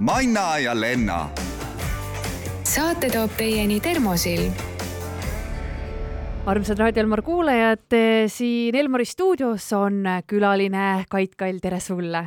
[0.00, 1.28] Manna ja Lenna.
[2.64, 4.54] saate toob teieni Termosilm
[6.48, 7.92] armsad Raadio Elmar kuulajad,
[8.32, 12.22] siin Elmari stuudios on külaline Kait Kall, tere sulle!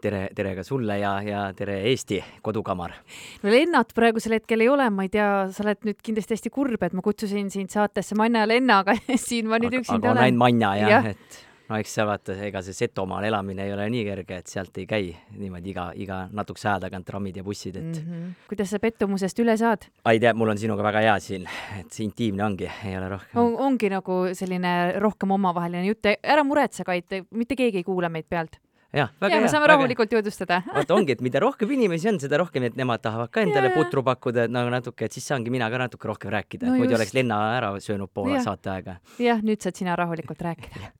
[0.00, 2.94] tere, tere ka sulle ja, ja tere Eesti kodukamar!
[3.42, 6.80] no Lennart praegusel hetkel ei ole, ma ei tea, sa oled nüüd kindlasti hästi kurb,
[6.80, 8.96] et ma kutsusin sind saatesse Manna ja Lenna, aga
[9.28, 10.14] siin ma nüüd üksinda olen.
[10.14, 13.66] aga on ainult Manja jah ja., et no eks sa vaata, ega see Setomaal elamine
[13.66, 17.36] ei ole nii kerge, et sealt ei käi niimoodi iga, iga natukese aja tagant trammid
[17.40, 18.10] ja bussid, et mm.
[18.10, 18.34] -hmm.
[18.50, 19.88] kuidas sa pettumusest üle saad?
[20.10, 21.48] ei tea, mul on sinuga väga hea siin,
[21.80, 23.56] et see intiimne ongi, ei ole rohkem on,.
[23.70, 28.60] ongi nagu selline rohkem omavaheline jutt, ära muretse, Kait, mitte keegi ei kuula meid pealt
[28.96, 29.44] jah, väga ja, hea.
[29.44, 30.60] me saame rahulikult jutustada.
[30.76, 33.74] Vaata ongi, et mida rohkem inimesi on, seda rohkem, et nemad tahavad ka endale ja,
[33.76, 36.94] putru pakkuda, et nagu natuke, et siis saangi mina ka natuke rohkem rääkida no, muidu
[36.94, 37.00] just.
[37.00, 38.96] oleks Lenna ära söönud poole saate aega.
[39.22, 40.92] jah, nüüd saad sina rahulikult rääkida.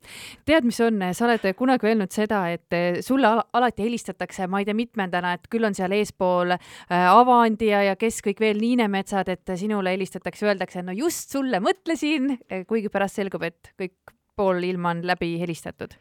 [0.49, 4.69] Tead, mis on, sa oled kunagi öelnud seda, et sulle al alati helistatakse, ma ei
[4.69, 9.31] tea, mitmendana, et küll on seal eespool äh, Avandi ja, ja kes kõik veel, Niinemetsad,
[9.33, 12.37] et sinule helistatakse, öeldakse, no just sulle mõtlesin,
[12.69, 15.97] kuigi pärast selgub, et kõik pool ilma on läbi helistatud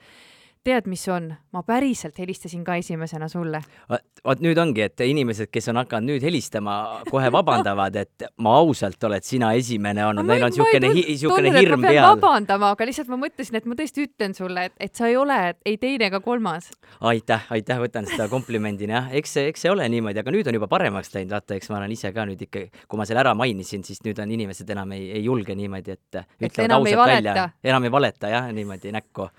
[0.66, 3.62] tead, mis on, ma päriselt helistasin ka esimesena sulle.
[4.26, 6.76] vot nüüd ongi, et inimesed, kes on hakanud nüüd helistama,
[7.10, 12.02] kohe vabandavad, et ma ausalt oled sina esimene olnud, neil on niisugune, niisugune hirm peal.
[12.16, 15.38] vabandama, aga lihtsalt ma mõtlesin, et ma tõesti ütlen sulle, et, et sa ei ole
[15.66, 16.72] ei teine ega kolmas.
[17.14, 20.60] aitäh, aitäh, võtan seda komplimendina, jah, eks see, eks see ole niimoodi, aga nüüd on
[20.60, 23.36] juba paremaks läinud, vaata, eks ma olen ise ka nüüd ikka, kui ma selle ära
[23.38, 27.86] mainisin, siis nüüd on inimesed enam ei, ei julge niimoodi, et ütlevad ausalt välja, enam
[27.86, 29.30] ei valeta jah, niimoodi näkku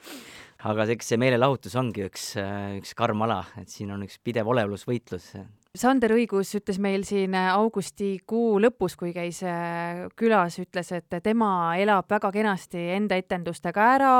[0.66, 2.32] aga eks see meelelahutus ongi üks,
[2.78, 5.32] üks karm ala, et siin on üks pidev olevusvõitlus.
[5.76, 12.08] Sander Õigus ütles meil siin augustikuu lõpus, kui käis äh, külas, ütles, et tema elab
[12.08, 14.12] väga kenasti enda etendustega ära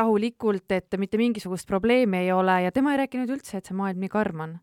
[0.00, 4.04] rahulikult, et mitte mingisugust probleemi ei ole ja tema ei rääkinud üldse, et see maailm
[4.04, 4.58] nii karm on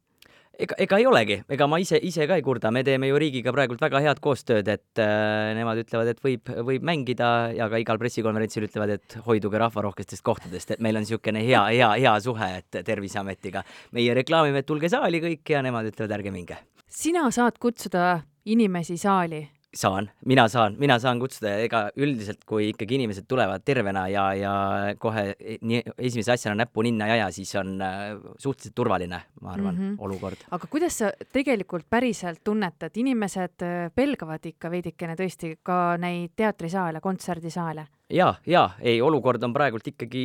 [0.59, 3.53] ega, ega ei olegi, ega ma ise, ise ka ei kurda, me teeme ju riigiga
[3.55, 8.00] praegult väga head koostööd, et äh, nemad ütlevad, et võib, võib mängida ja ka igal
[8.01, 12.81] pressikonverentsil ütlevad, et hoiduge rahvarohkestest kohtadest, et meil on niisugune hea, hea, hea suhe, et
[12.88, 13.63] Terviseametiga.
[13.97, 16.57] meie reklaamime, et tulge saali kõik ja nemad ütlevad, ärge minge.
[16.88, 19.45] sina saad kutsuda inimesi saali
[19.77, 24.25] saan, mina saan, mina saan kutsuda ja ega üldiselt, kui ikkagi inimesed tulevad tervena ja,
[24.38, 24.53] ja
[24.99, 29.75] kohe nii esimese asjana näppu ninna ei aja, siis on äh, suhteliselt turvaline, ma arvan
[29.75, 29.99] mm, -hmm.
[30.07, 30.47] olukord.
[30.51, 37.01] aga kuidas sa tegelikult päriselt tunnetad, inimesed äh, pelgavad ikka veidikene tõesti ka neid teatrisaale,
[37.01, 37.88] kontserdisaale?
[38.09, 40.23] Ja, ja ei, olukord on praegult ikkagi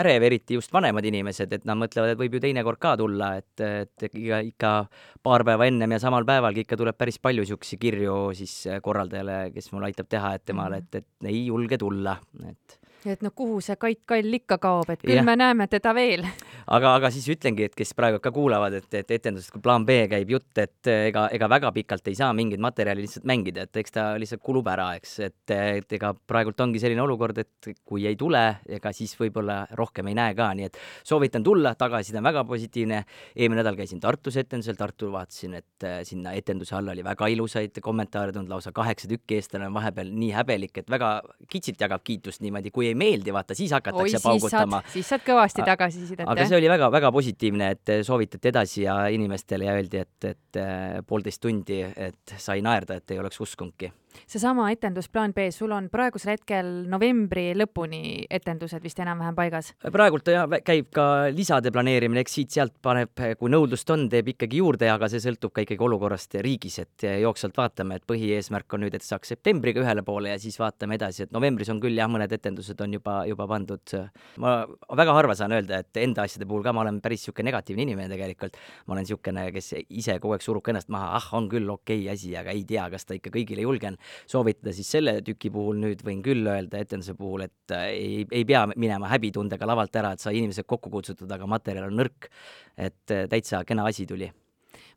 [0.00, 3.64] ärev, eriti just vanemad inimesed, et nad mõtlevad, et võib ju teinekord ka tulla, et,
[3.64, 4.74] et ikka, ikka
[5.22, 9.72] paar päeva ennem ja samal päevalgi ikka tuleb päris palju niisuguseid kirju siis korraldajale, kes
[9.74, 12.16] mul aitab teha, et temale, et, et ei julge tulla,
[12.48, 15.24] et et no kuhu see Kait Kall ikka kaob, et küll ja.
[15.24, 16.26] me näeme teda veel.
[16.66, 20.02] aga, aga siis ütlengi, et kes praegu ka kuulavad, et, et etendusest kui plaan B
[20.10, 23.96] käib jutt, et ega, ega väga pikalt ei saa mingit materjali lihtsalt mängida, et eks
[23.96, 28.18] ta lihtsalt kulub ära, eks, et, et ega praegult ongi selline olukord, et kui ei
[28.20, 32.44] tule, ega siis võib-olla rohkem ei näe ka, nii et soovitan tulla, tagasiside on väga
[32.48, 33.02] positiivne.
[33.36, 37.80] eelmine nädal käisin Tartus etendusel, Tartul vaatasin, et äh, sinna etenduse all oli väga ilusaid
[37.82, 41.12] kommentaare tulnud, lausa kaheksa tükki, eestlane on vahepeal nii häbelik, et väga
[41.50, 44.82] kitsilt jagab kiitust niimoodi, kui ei meeldi, vaata siis hakatakse Oi, paugutama.
[44.92, 46.26] siis saad kõvasti tagasisidet.
[46.28, 51.00] aga see oli väga-väga positiivne, et soovitati edasi ja inimestele ja öeldi, et, et äh,
[51.06, 53.92] poolteist tundi, et sai naerda, et ei oleks uskunudki
[54.26, 59.72] seesama etendus Plaan B, sul on praegusel hetkel novembri lõpuni etendused vist enam-vähem paigas?
[59.92, 61.04] praegult jah, käib ka
[61.34, 65.64] lisade planeerimine, eks siit-sealt paneb, kui nõudlust on, teeb ikkagi juurde, aga see sõltub ka
[65.64, 70.34] ikkagi olukorrast riigis, et jooksvalt vaatame, et põhieesmärk on nüüd, et saaks septembriga ühele poole
[70.34, 73.96] ja siis vaatame edasi, et novembris on küll jah, mõned etendused on juba, juba pandud.
[74.42, 74.54] ma
[74.96, 78.08] väga harva saan öelda, et enda asjade puhul ka ma olen päris niisugune negatiivne inimene
[78.12, 78.56] tegelikult.
[78.86, 82.04] ma olen niisugune, kes ise kogu aeg surub ka ennast maha, ah, on küll okei
[82.04, 83.99] okay asi, aga ei tea, kas ta ikka kõigile julgen
[84.30, 88.44] soovitada, siis selle tüki puhul nüüd võin küll öelda etenduse puhul, et äh, ei, ei
[88.48, 92.30] pea minema häbitundega lavalt ära, et sai inimesed kokku kutsutud, aga materjal on nõrk.
[92.76, 94.30] et äh, täitsa kena asi tuli.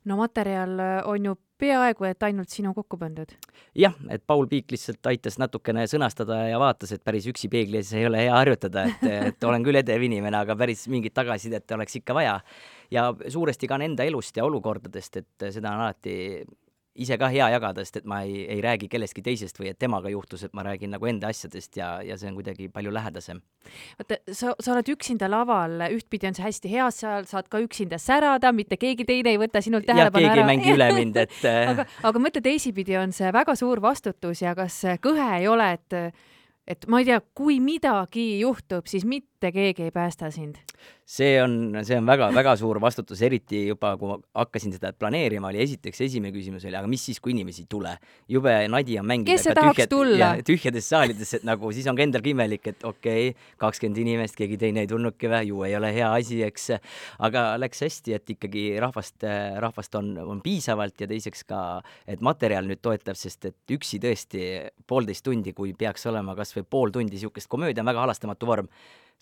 [0.05, 3.31] no materjal äh, on ju peaaegu et ainult sinu kokku pandud.
[3.77, 7.93] jah, et Paul Piik lihtsalt aitas natukene sõnastada ja vaatas, et päris üksi peegli ees
[7.97, 11.99] ei ole hea harjutada, et, et olen küll edev inimene, aga päris mingit tagasisidet oleks
[12.01, 12.39] ikka vaja.
[12.91, 16.15] ja suuresti ka enda elust ja olukordadest, et seda on alati
[16.93, 20.11] ise ka hea jagada, sest et ma ei, ei räägi kellestki teisest või et temaga
[20.13, 23.41] juhtus, et ma räägin nagu enda asjadest ja, ja see on kuidagi palju lähedasem.
[23.97, 27.97] vaata, sa, sa oled üksinda laval, ühtpidi on see hästi hea, sa saad ka üksinda
[28.01, 30.35] särada, mitte keegi teine ei võta sinult tähelepanu ära.
[30.35, 34.45] keegi ei mängi üle mind, et aga, aga mõtle teisipidi, on see väga suur vastutus
[34.45, 35.99] ja kas kõhe ei ole, et
[36.67, 40.61] et ma ei tea, kui midagi juhtub, siis mitte keegi ei päästa sind?
[41.05, 45.59] see on, see on väga-väga suur vastutus, eriti juba, kui ma hakkasin seda planeerima, oli
[45.63, 47.91] esiteks esimene küsimus oli, aga mis siis, kui inimesi ei tule?
[48.31, 50.29] jube nadi on mängida Kes see tahaks tühjad, tulla?
[50.47, 54.57] tühjades saalides, et nagu siis on ka endalgi imelik, et okei okay,, kakskümmend inimest, keegi
[54.61, 56.69] teine ei tulnudki või, ju ei ole hea asi, eks.
[57.27, 59.27] aga läks hästi, et ikkagi rahvast,
[59.63, 61.61] rahvast on, on piisavalt ja teiseks ka,
[62.07, 64.47] et materjal nüüd toetab, sest et üksi tõesti
[64.87, 68.67] poolteist tundi, kui peaks olema kas või pool tundi niisugust, komöödia on väga halastamatu vorm.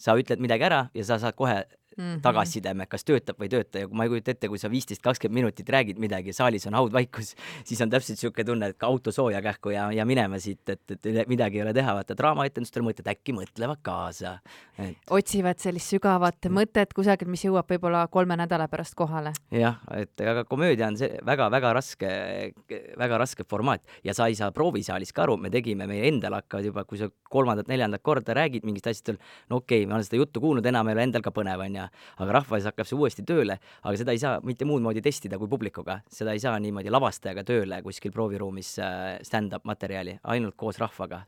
[0.02, 1.66] sa ütled midagi ära ja sa saad kohe
[1.98, 2.22] mm -hmm.
[2.22, 5.42] tagasiside, kas töötab või ei tööta ja ma ei kujuta ette, kui sa viisteist, kakskümmend
[5.42, 7.36] minutit räägid midagi saalis on haudvaikus,
[7.68, 10.82] siis on täpselt niisugune tunne, et ka auto sooja kähku ja, ja minema siit, et,
[10.92, 14.40] et midagi ei ole teha, vaata draamaetendustel mõtled, äkki mõtlevad kaasa
[14.78, 14.98] et....
[15.10, 19.34] otsivad sellist sügavat mõtet kusagilt, mis jõuab võib-olla kolme nädala pärast kohale.
[19.52, 22.54] jah, et aga komöödia on see väga-väga raske,
[22.98, 26.66] väga raske formaat ja sa ei saa proovisaalis ka aru, me tegime, meie endal hakkavad
[26.66, 30.42] juba, kui sa kolmandat-neljandat korda räägid mingist asjadest, no okei okay,, ma olen seda juttu
[30.42, 31.81] kuulnud, enam ei ole endal ka põnev, onju
[32.18, 35.52] aga rahvas hakkab see uuesti tööle, aga seda ei saa mitte muud moodi testida kui
[35.52, 41.24] publikuga, seda ei saa niimoodi lavastajaga tööle kuskil prooviruumis äh, stand-up materjali, ainult koos rahvaga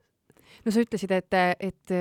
[0.66, 1.94] no sa ütlesid, et, et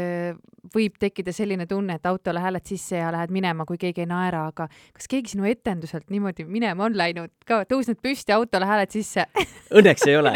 [0.74, 4.46] võib tekkida selline tunne, et autole hääled sisse ja lähed minema, kui keegi ei naera,
[4.52, 7.32] aga kas keegi sinu etenduselt niimoodi minema on läinud?
[7.46, 9.26] Ka, tõusnud püsti, autole hääled sisse.
[9.78, 10.32] Õnneks ei ole,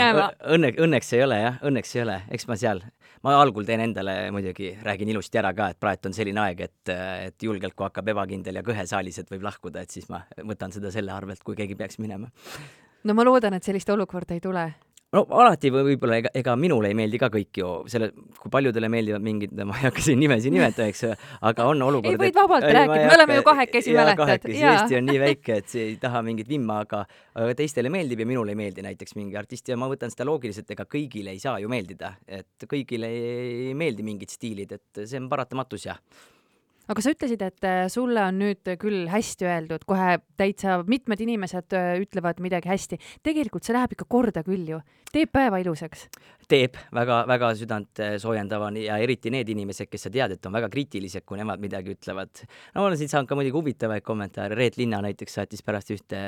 [0.56, 2.82] õnne, õnneks ei ole jah, õnneks ei ole, eks ma seal
[3.26, 6.94] ma algul teen endale muidugi, räägin ilusti ära ka, et praegu on selline aeg, et,
[7.26, 10.74] et julgelt, kui hakkab ebakindel ja kõhe saalis, et võib lahkuda, et siis ma võtan
[10.74, 12.30] seda selle arvelt, kui keegi peaks minema.
[13.04, 14.68] no ma loodan, et sellist olukorda ei tule
[15.16, 18.10] no alati või võib-olla ega, ega minule ei meeldi ka kõik ju, selle,
[18.40, 21.04] kui paljudele meeldivad mingid, ma ei hakka siin nimesid nimetama, eks,
[21.50, 22.12] aga on olukord.
[22.12, 24.46] ei, võid vabalt rääkida, me oleme ju kahekesi, mäletad.
[24.52, 27.02] Eesti on nii väike, et see ei taha mingit vimma, aga,
[27.34, 30.70] aga teistele meeldib ja minule ei meeldi näiteks mingi artist ja ma võtan seda loogiliselt,
[30.76, 35.30] ega kõigile ei saa ju meeldida, et kõigile ei meeldi mingid stiilid, et see on
[35.32, 36.00] paratamatus jah
[36.86, 41.76] aga sa ütlesid, et äh, sulle on nüüd küll hästi öeldud, kohe täitsa mitmed inimesed
[41.76, 43.00] äh, ütlevad midagi hästi.
[43.26, 44.80] tegelikult see läheb ikka korda küll ju,
[45.12, 46.06] teeb päeva ilusaks.
[46.50, 50.54] Teeb väga-väga südant äh, soojendav on ja eriti need inimesed, kes sa tead, et on
[50.54, 52.42] väga kriitilised, kui nemad midagi ütlevad.
[52.74, 56.20] no ma olen siit saanud ka muidugi huvitavaid kommentaare, Reet Linna näiteks saatis pärast ühte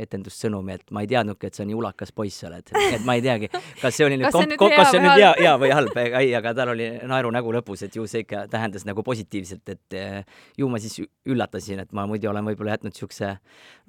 [0.00, 3.24] etendust sõnumi, et ma ei teadnudki, et sa nii ulakas poiss oled, et ma ei
[3.24, 3.50] teagi,
[3.82, 6.32] kas see oli nüüd, kas see, kom, kas see nüüd hea, hea või halb, ei,
[6.40, 10.00] aga tal oli naerunägu lõpus, et ju see ikka tähendas nagu positiivselt, et
[10.56, 13.34] ju ma siis üllatasin, et ma muidu olen võib-olla jätnud niisuguse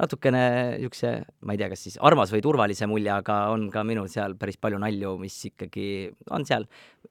[0.02, 0.44] natukene
[0.78, 1.14] niisuguse,
[1.48, 4.60] ma ei tea, kas siis armas või turvalise mulje, aga on ka minul seal päris
[4.62, 5.77] palju nalju, mis ikkagi
[6.30, 6.68] on seal.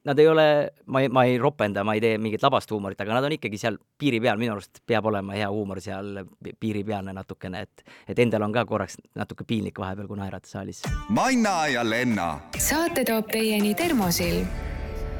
[0.07, 0.45] Nad ei ole,
[0.93, 3.59] ma ei, ma ei ropenda, ma ei tee mingit labast huumorit, aga nad on ikkagi
[3.59, 6.23] seal piiri peal, minu arust peab olema hea huumor seal
[6.59, 10.85] piiripealne natukene, et, et endal on ka korraks natuke piinlik vahepeal, kui naerata saalis.
[11.09, 12.31] Manna ja Lenna.
[12.57, 14.47] saate toob teieni Termosilm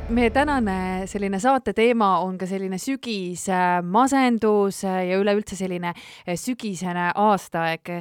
[0.09, 3.47] meie tänane selline saate teema on ka selline sügis,
[3.83, 7.91] masendus ja üleüldse selline eh, sügisene aastaaeg.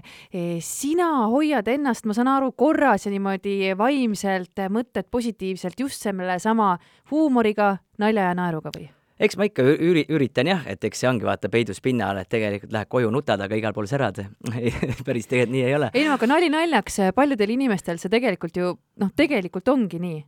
[0.62, 6.76] Sina hoiad ennast, ma saan aru, korras ja niimoodi vaimselt, mõtted positiivselt just sellesama
[7.10, 8.90] huumoriga, nalja ja naeruga või?
[9.16, 12.28] eks ma ikka üri-, üritan jah, et eks see ongi vaata peidus pinna all, et
[12.28, 14.20] tegelikult lähed koju, nutad, aga igal pool särad
[15.08, 15.88] päris tegelikult nii ei ole.
[15.96, 20.20] ei no aga nali naljaks, paljudel inimestel see tegelikult ju noh, tegelikult ongi nii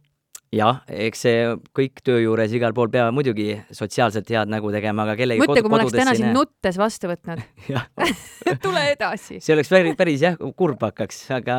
[0.55, 1.41] jah, eks see
[1.77, 5.73] kõik töö juures igal pool peab muidugi sotsiaalselt head nägu tegema, aga kellegi mõtle, kui
[5.73, 7.43] ma oleks täna sind nuttes vastu võtnud
[8.65, 9.43] tule edasi.
[9.45, 11.59] see oleks päris, päris jah, kurb hakkaks, aga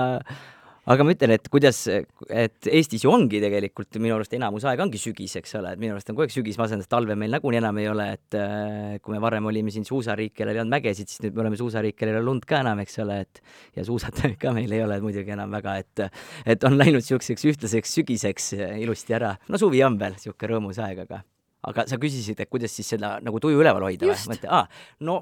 [0.90, 5.02] aga ma ütlen, et kuidas, et Eestis ju ongi tegelikult minu arust enamus aega ongi
[5.02, 7.90] sügis, eks ole, et minu arust on kogu aeg sügismasendus, talve meil nagunii enam ei
[7.92, 11.38] ole, et äh, kui me varem olime siin suusariik, kellel ei olnud mägesid, siis nüüd
[11.38, 13.44] me oleme suusariik, kellel ei ole lund ka enam, eks ole, et
[13.78, 16.06] ja suusatajaid ka meil ei ole muidugi enam väga, et
[16.50, 19.36] et on läinud niisuguseks ühtlaseks sügiseks ilusti ära.
[19.50, 21.22] no suvi on veel niisugune rõõmus aeg, aga
[21.70, 24.16] aga sa küsisid, et kuidas siis seda nagu tuju üleval hoida või?
[24.30, 24.66] ma ütlen, aa,
[25.06, 25.22] no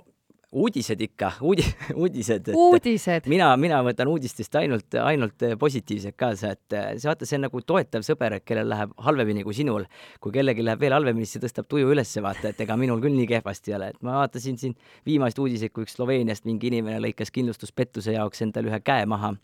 [0.52, 1.66] uudised ikka, uudi-,
[2.02, 2.52] uudised.
[2.56, 3.28] uudised.
[3.28, 8.06] mina, mina võtan uudistest ainult, ainult positiivsed kaasa, et see vaata, see on nagu toetav
[8.08, 9.88] sõber, kellel läheb halvemini kui sinul.
[10.24, 13.18] kui kellelgi läheb veel halvemini, siis see tõstab tuju ülesse, vaata, et ega minul küll
[13.18, 17.02] nii kehvasti ei ole, et ma vaatasin siin viimaseid uudiseid, kui üks Sloveeniast mingi inimene
[17.04, 19.36] lõikas kindlustuspettuse jaoks endale ühe käe maha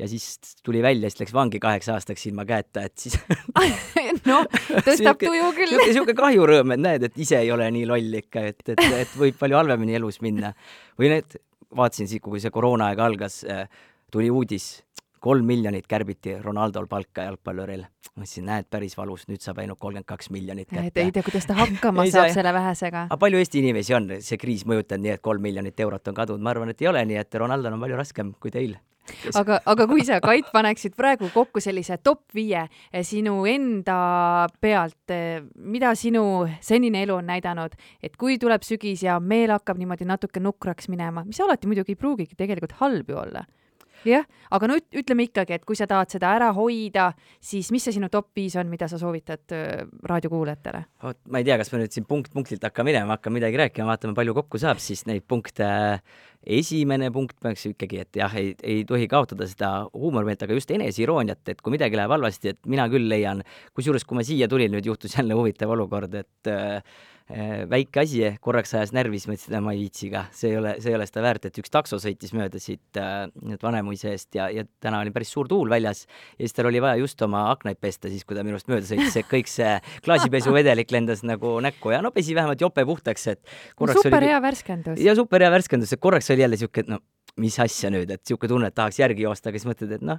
[0.00, 3.18] ja siis tuli välja, siis läks vangi kaheks aastaks ilma käeta, et siis
[4.30, 4.46] noh,
[4.86, 5.76] tõstab tuju küll.
[5.84, 9.36] niisugune kahjurõõm, et näed, et ise ei ole nii loll ikka, et, et, et võib
[9.40, 10.49] palju halvemini elus minna.
[10.98, 11.38] Või need,
[11.76, 13.40] vaatasin siit, kui see koroonaaeg algas,
[14.10, 14.80] tuli uudis,
[15.20, 17.84] kolm miljonit kärbiti Ronaldol palka jalgpalluril.
[18.10, 21.04] ma mõtlesin, näed, päris valus, nüüd saab ainult kolmkümmend kaks miljonit kätte.
[21.04, 23.06] ei tea, kuidas ta hakkama saab selle vähesega.
[23.10, 26.44] aga palju Eesti inimesi on see kriis mõjutanud nii, et kolm miljonit eurot on kadunud,
[26.44, 28.78] ma arvan, et ei ole nii, et Ronaldol on palju raskem kui teil
[29.36, 35.12] aga, aga kui sa, Kait, paneksid praegu kokku sellise top viie eh, sinu enda pealt,
[35.12, 36.24] eh, mida sinu
[36.64, 41.24] senine elu on näidanud, et kui tuleb sügis ja meel hakkab niimoodi natuke nukraks minema,
[41.26, 43.44] mis alati muidugi ei pruugigi tegelikult halb ju olla
[44.06, 47.10] jah, aga no ütleme ikkagi, et kui sa tahad seda ära hoida,
[47.42, 49.54] siis mis see sinu top viis on, mida sa soovitad
[50.08, 50.82] raadiokuulajatele?
[51.04, 53.88] vot ma ei tea, kas me nüüd siin punkt punktilt hakkame minema, hakkame midagi rääkima,
[53.92, 55.68] vaatame, palju kokku saab siis neid punkte.
[56.40, 61.42] esimene punkt peaks ikkagi, et jah, ei, ei tohi kaotada seda huumorimeelt, aga just eneseirooniat,
[61.52, 63.42] et kui midagi läheb halvasti, et mina küll leian,
[63.76, 66.82] kusjuures kui ma siia tulin, nüüd juhtus jälle huvitav olukord, et äh, Äh,
[67.70, 70.90] väike asi, korraks ajas närvis, mõtlesin, et ma ei viitsi ka, see ei ole, see
[70.92, 73.28] ei ole seda väärt, et üks takso sõitis mööda siit äh,
[73.62, 76.98] Vanemuise eest ja, ja täna oli päris suur tuul väljas ja siis tal oli vaja
[77.00, 81.22] just oma aknaid pesta, siis kui ta minust mööda sõitis, et kõik see klaasipesuvedelik lendas
[81.26, 84.32] nagu näkku ja no pesi vähemalt jope puhtaks, et korraks super oli...
[84.32, 85.00] hea värskendus.
[85.04, 87.00] ja super hea värskendus, et korraks oli jälle siuke, et no
[87.40, 90.18] mis asja nüüd, et siuke tunne, et tahaks järgi joosta, aga siis mõtled, et noh,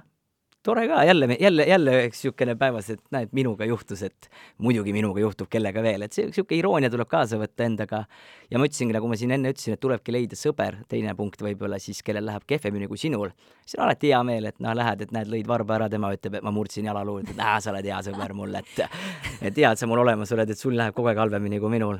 [0.62, 4.28] tore ka, jälle, jälle, jälle üks niisugune päevas, et näed, minuga juhtus, et
[4.62, 8.04] muidugi minuga juhtub, kellega veel, et see niisugune iroonia tuleb kaasa võtta endaga.
[8.50, 11.80] ja ma ütlesingi, nagu ma siin enne ütlesin, et tulebki leida sõber, teine punkt võib-olla
[11.82, 13.34] siis, kellel läheb kehvemini kui sinul.
[13.66, 16.38] siis on alati hea meel, et noh, lähed, et näed, lõid varba ära, tema ütleb,
[16.38, 18.86] et ma murdsin jalaluu, et näe, sa oled hea sõber mul, et
[19.42, 21.98] et hea, et sa mul olemas oled, et sul läheb kogu aeg halvemini kui minul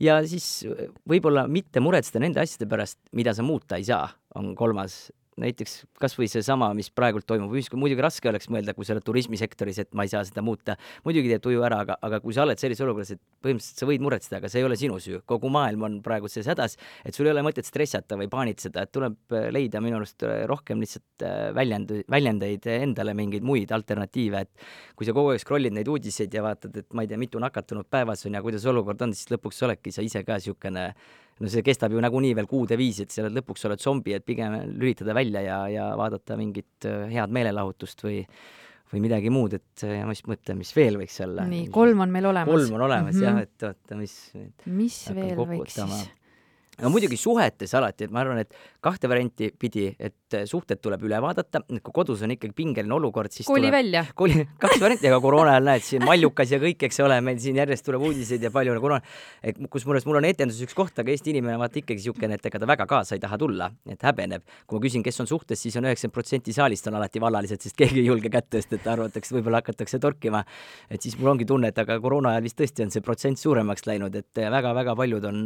[0.00, 0.66] ja siis
[1.08, 5.06] võib-olla mitte muretseda nende asjade pärast, mida sa muuta ei saa, on kolmas
[5.40, 9.04] näiteks kas või seesama, mis praegult toimub ühiskond, muidugi raske oleks mõelda, kui sa oled
[9.04, 10.76] turismisektoris, et ma ei saa seda muuta.
[11.04, 14.04] muidugi teeb tuju ära, aga, aga kui sa oled sellises olukorras, et põhimõtteliselt sa võid
[14.04, 17.28] muretseda, aga see ei ole sinu süü, kogu maailm on praegu selles hädas, et sul
[17.28, 21.26] ei ole mõtet stressata või paanitseda, et tuleb äh, leida minu arust äh, rohkem lihtsalt
[21.26, 26.32] äh, väljend-, väljendeid endale, mingeid muid alternatiive, et kui sa kogu aeg scroll'id neid uudiseid
[26.32, 29.28] ja vaatad, et ma ei tea, mitu nakatunut päevas on ja kuidas olukord on, siis
[29.34, 30.90] lõpuks oledki sa ise ka niisugune
[31.40, 34.54] no see kestab ju nagunii veel kuude viisi, et sa lõpuks oled zombi, et pigem
[34.76, 38.22] lülitada välja ja, ja vaadata mingit äh, head meelelahutust või
[38.92, 41.46] või midagi muud, et äh, ma just mõtlen, mis veel võiks olla.
[41.50, 42.52] nii, kolm on meil olemas.
[42.54, 43.26] kolm on olemas mm -hmm.
[43.26, 44.14] jah, et oota, mis
[44.66, 46.06] mis veel võiks siis?
[46.82, 48.52] No muidugi suhetes alati, et ma arvan, et
[48.84, 53.48] kahte varianti pidi, et suhted tuleb üle vaadata, kui kodus on ikkagi pingeline olukord, siis
[53.48, 54.02] koli tuleb, välja.
[54.18, 57.58] koli, kaks varianti, aga koroona ajal näed siin mallukas ja kõik, eks ole, meil siin
[57.60, 59.16] järjest tuleb uudiseid ja palju koroona,
[59.46, 62.60] et kusjuures mul on etenduses üks koht, aga Eesti inimene vaata ikkagi niisugune, et ega
[62.60, 64.44] ta väga kaasa ei taha tulla, et häbeneb.
[64.66, 67.76] kui ma küsin, kes on suhtes, siis on üheksakümmend protsenti saalist on alati vallalised, sest
[67.78, 70.44] keegi ei julge kätt tõsta, et arvatakse, võib-olla hakatakse torkima.
[70.90, 73.86] et siis mul ongi tunne, et aga koroona ajal vist tõesti on see protsent suuremaks
[73.88, 75.42] läinud, et väga-väga paljud on,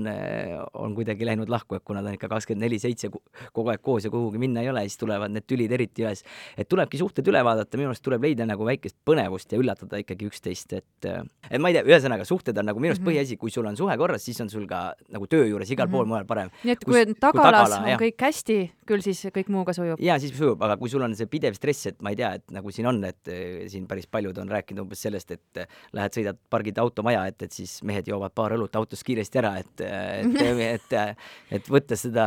[0.74, 4.06] on kuidagi läinud lahku, et kuna ta on ikka kakskümmend neli seitse kogu aeg koos
[4.06, 6.24] ja kuhugi minna ei ole, siis tulevad need tülid eriti üles.
[6.56, 10.28] et tulebki suhted üle vaadata, minu arust tuleb leida nagu väikest põnevust ja üllatada ikkagi
[10.30, 11.10] üksteist, et
[11.50, 13.20] et ma ei tea, ühesõnaga suhted on nagu minu arust mm -hmm.
[13.20, 15.92] põhiasi, kui sul on suhe korras, siis on sul ka nagu töö juures igal mm
[15.92, 15.96] -hmm.
[15.96, 16.50] pool mujal parem.
[16.64, 18.00] nii et kui, kui tagalas kui tagala, on jah.
[18.00, 20.00] kõik hästi, küll siis kõik muuga sujub?
[20.00, 22.50] jaa, siis sujub, aga kui sul on see pidev stress, et ma ei tea, et
[22.50, 26.16] nagu siin on, et eh, siin päris paljud on rääkinud umbes sellest, et eh, lähed,
[26.16, 29.84] sõidad, pargid auto maja ette, et siis mehed joovad paar õlut autos kiiresti ära, et,
[29.84, 30.40] eh, et,
[30.74, 31.09] et, et,
[31.50, 32.26] et võtta seda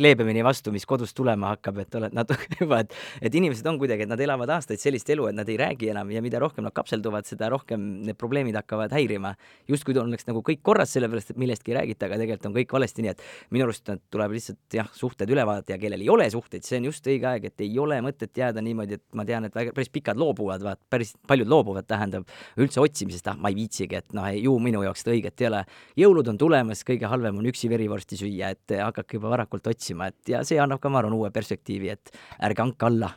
[0.00, 4.06] leebemini vastu, mis kodust tulema hakkab, et oled natuke juba, et, et inimesed on kuidagi,
[4.06, 6.74] et nad elavad aastaid sellist elu, et nad ei räägi enam ja mida rohkem nad
[6.76, 9.34] kapselduvad, seda rohkem need probleemid hakkavad häirima.
[9.70, 13.04] justkui oleks nagu kõik korras, sellepärast et millestki ei räägita, aga tegelikult on kõik valesti,
[13.04, 13.24] nii et
[13.54, 16.88] minu arust tuleb lihtsalt jah, suhted üle vaadata ja kellel ei ole suhteid, see on
[16.90, 19.90] just õige aeg, et ei ole mõtet jääda niimoodi, et ma tean, et väga, päris
[19.92, 22.28] pikad loobuvad, vaat päris paljud loobuvad, tähendab
[22.60, 25.62] üldse otsimisest, ah, ma ei viitsigi, et noh, ju minu jaoks seda õiget ei ole.
[26.00, 27.70] jõulud on tulemas, kõige halvem on üksi
[28.10, 31.30] verivorsti süüa, et hakake juba varakult otsima, et ja see annab ka, ma arvan, uue
[31.30, 32.10] perspektiivi, et
[32.42, 33.10] ärge andke alla.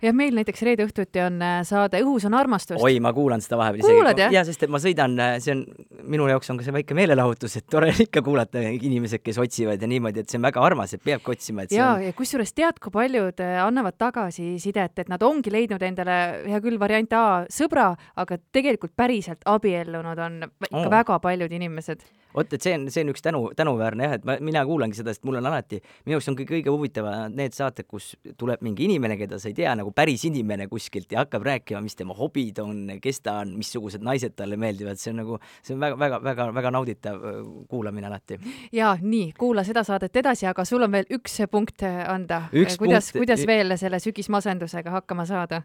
[0.00, 2.80] jah, meil näiteks reede õhtuti on äh, saade Õhus on armastust.
[2.82, 3.98] oi, ma kuulan seda vahepeal isegi.
[3.98, 4.32] kuulad, jah?
[4.32, 5.64] jaa, sest et ma sõidan, äh, see on,
[6.02, 9.90] minu jaoks on ka see väike meelelahutus, et tore ikka kuulata inimesed, kes otsivad ja
[9.90, 12.80] niimoodi, et see on väga armas, et peabki otsima, et jaa on..., ja kusjuures tead,
[12.82, 17.90] kui paljud äh, annavad tagasisidet, et nad ongi leidnud endale, hea küll, variant A, sõbra,
[18.20, 20.90] aga tegelikult päriselt abiellunud on ikka oh.
[20.92, 22.04] väga paljud inimesed
[22.34, 25.14] vot, et see on, see on üks tänu, tänuväärne jah, et ma, mina kuulangi seda,
[25.14, 28.86] sest mul on alati, minu jaoks on kõige, kõige huvitavam need saated, kus tuleb mingi
[28.86, 32.60] inimene, keda sa ei tea, nagu päris inimene kuskilt ja hakkab rääkima, mis tema hobid
[32.62, 36.22] on, kes ta on, missugused naised talle meeldivad, see on nagu, see on väga, väga,
[36.28, 38.40] väga, väga nauditav äh, kuulamine alati.
[38.76, 42.44] ja nii, kuula seda saadet edasi, aga sul on veel üks punkt anda.
[42.52, 45.62] kuidas, kuidas veel selle sügismasendusega hakkama saada?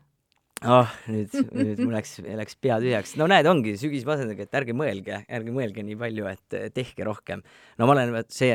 [0.66, 3.16] Ah oh,, nüüd, nüüd mul läks, läks pea tühjaks.
[3.22, 7.46] no näed, ongi sügismasendusega, et ärge mõelge, ärge mõelge nii palju, et tehke rohkem.
[7.80, 8.54] no ma olen see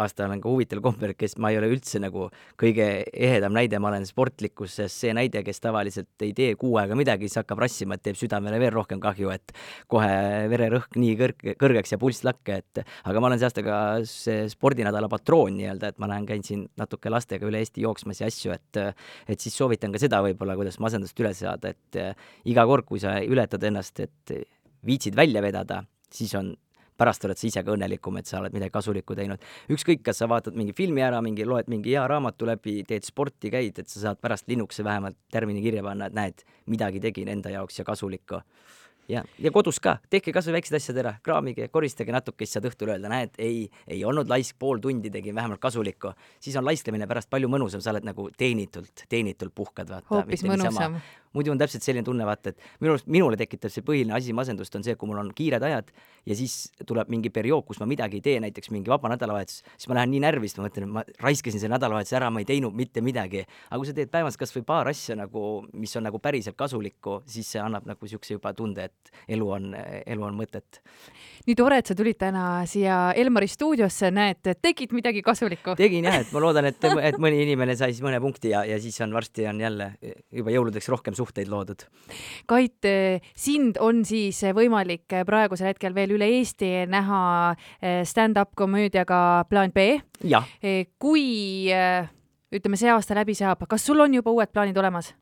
[0.00, 2.28] aasta olen ka huvitaval kombel, kes ma ei ole üldse nagu
[2.60, 7.28] kõige ehedam näide, ma olen sportlikkuses see näide, kes tavaliselt ei tee kuu aega midagi,
[7.28, 9.54] siis hakkab rassima, et teeb südamele veel rohkem kahju, et
[9.92, 10.10] kohe
[10.52, 14.44] vererõhk nii kõrg-, kõrgeks ja pulss lakke, et aga ma olen see aasta ka see
[14.52, 18.54] spordinädala patroon nii-öelda, et ma lähen, käin siin natuke lastega üle Eesti jooksmas ja asju,
[18.56, 18.82] et
[19.32, 22.00] et siis soovitan ka seda võib-olla, kuidas masendust üle saada, et
[22.48, 24.36] iga kord, kui sa ületad ennast, et
[24.86, 26.52] viitsid välja vedada, siis on
[26.96, 29.42] pärast oled sa ise ka õnnelikum, et sa oled midagi kasulikku teinud.
[29.72, 33.50] ükskõik, kas sa vaatad mingi filmi ära, mingi, loed mingi hea raamatu läbi, teed sporti,
[33.50, 37.52] käid, et sa saad pärast linnukese vähemalt tärmini kirja panna, et näed, midagi tegin enda
[37.52, 38.42] jaoks ja kasulikku
[39.08, 42.68] ja, ja kodus ka, tehke kas või väiksed asjad ära, kraamige, koristage natuke, siis saad
[42.70, 46.12] õhtul öelda, näed, ei, ei olnud laisk, pool tundi tegin vähemalt kasulikku.
[46.40, 50.10] siis on laisklemine pärast palju mõnusam, sa oled nagu teenitult, teenitult puhkad, vaata.
[50.10, 51.00] hoopis mõnusam.
[51.36, 54.74] Muidu on täpselt selline tunne, vaata, et minu arust, minule tekitab see põhiline asi masendust,
[54.78, 55.92] on see, kui mul on kiired ajad
[56.26, 59.90] ja siis tuleb mingi periood, kus ma midagi ei tee, näiteks mingi vaba nädalavahetus, siis
[59.90, 63.04] ma lähen nii närvist, ma mõtlen, ma raiskasin selle nädalavahetuse ära, ma ei teinud mitte
[63.04, 63.44] midagi.
[63.70, 67.20] aga kui sa teed päevas kas või paar asja nagu, mis on nagu päriselt kasulikku,
[67.30, 70.80] siis see annab nagu niisuguse juba tunde, et elu on elu on mõtet.
[71.46, 75.76] nii tore, et sa tulid täna siia Elmari stuudiosse, näed, tegid midagi kasulikku.
[75.78, 78.80] tegin jah, et ma loodan, et, et mõni inimene sai siis mõne punkti ja, ja
[78.82, 79.92] siis on varsti on jälle
[80.32, 81.86] juba jõuludeks rohkem suhteid loodud.
[82.46, 82.86] Kait,
[83.34, 87.20] sind on siis võimalik praegusel hetkel veel üle Eesti näha
[87.80, 89.98] eh, stand-up komöödiaga Plaan B.
[90.62, 92.06] Eh, kui eh,
[92.54, 95.12] ütleme, see aasta läbi saab, kas sul on juba uued plaanid olemas?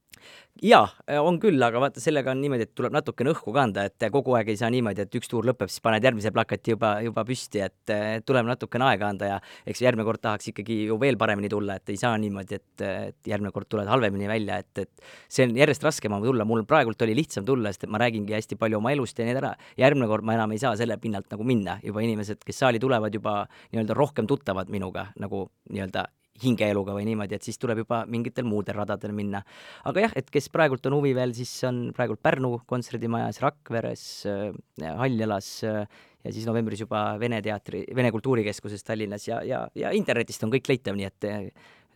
[0.63, 0.87] Jaa,
[1.21, 4.53] on küll, aga vaata, sellega on niimoodi, et tuleb natukene õhku kanda, et kogu aeg
[4.53, 7.95] ei saa niimoodi, et üks tuur lõpeb, siis paned järgmise plakati juba, juba püsti, et
[8.27, 11.95] tuleb natukene aega anda ja eks järgmine kord tahaks ikkagi ju veel paremini tulla, et
[11.95, 15.87] ei saa niimoodi, et, et järgmine kord tuled halvemini välja, et, et see on järjest
[15.87, 19.19] raskem tulla, mul praegult oli lihtsam tulla, sest et ma räägingi hästi palju oma elust
[19.19, 19.55] ja nii ära.
[19.81, 23.15] järgmine kord ma enam ei saa selle pinnalt nagu minna, juba inimesed, kes saali tulevad,
[23.15, 26.07] juba nii-öelda rohkem tuttavad minuga nagu nii-öelda
[26.43, 29.43] hingeeluga või niimoodi, et siis tuleb juba mingitel muudel radadel minna.
[29.85, 34.51] aga jah, et kes praegult on huvi veel, siis on praegult Pärnu kontserdimajas, Rakveres äh,,
[34.99, 35.87] Haljalas äh,
[36.25, 40.73] ja siis novembris juba Vene teatri, Vene Kultuurikeskuses Tallinnas ja, ja, ja internetist on kõik
[40.73, 41.31] leitav, nii et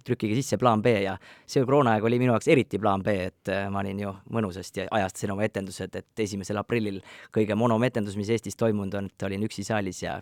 [0.08, 1.14] trükkige sisse plaan B ja
[1.46, 5.34] see koroonaaeg oli minu jaoks eriti plaan B, et äh, ma olin ju mõnusasti ajastasin
[5.34, 7.00] oma etendused, et esimesel aprillil
[7.34, 10.18] kõige monom etendus, mis Eestis toimunud on, et olin üksi saalis ja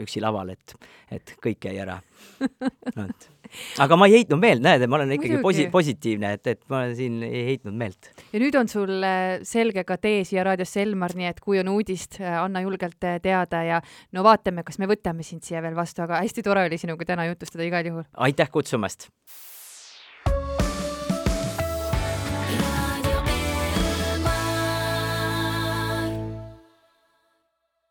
[0.00, 0.76] üksi laval, et,
[1.12, 1.98] et kõik jäi ära
[2.96, 3.08] no,.
[3.82, 7.22] Aga ma ei heitnud meelt, näed, ma olen ikkagi posi-, positiivne, et, et ma siin
[7.26, 8.10] ei heitnud meelt.
[8.32, 11.72] ja nüüd on sul äh, selge ka tee siia raadiosse, Elmar, nii et kui on
[11.76, 13.82] uudist, äh, anna julgelt teada ja
[14.16, 17.28] no vaatame, kas me võtame sind siia veel vastu, aga hästi tore oli sinuga täna
[17.30, 18.08] jutustada igal juhul.
[18.28, 19.10] aitäh kutsumast!